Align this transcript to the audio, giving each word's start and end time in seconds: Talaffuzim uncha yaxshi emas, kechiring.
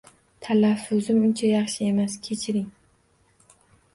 Talaffuzim 0.45 1.19
uncha 1.27 1.51
yaxshi 1.51 1.89
emas, 1.89 2.15
kechiring. 2.29 2.67